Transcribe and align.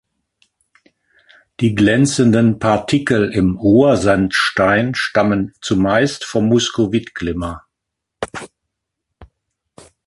Die 1.59 1.75
glänzenden 1.75 2.57
Partikel 2.57 3.31
im 3.31 3.55
Ruhrsandstein 3.55 4.95
stammen 4.95 5.53
zumeist 5.61 6.23
vom 6.25 6.47
Muskovit-Glimmer. 6.47 7.65